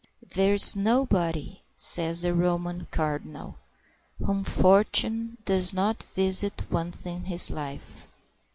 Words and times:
"There 0.33 0.55
is 0.55 0.75
nobody," 0.75 1.61
says 1.75 2.23
a 2.23 2.33
Roman 2.33 2.87
cardinal, 2.89 3.57
"whom 4.17 4.43
fortune 4.43 5.37
does 5.45 5.75
not 5.75 6.01
visit 6.01 6.63
once 6.71 7.05
in 7.05 7.25
his 7.25 7.51
life. 7.51 8.07